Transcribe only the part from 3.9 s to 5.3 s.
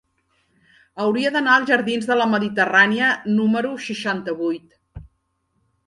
seixanta-vuit.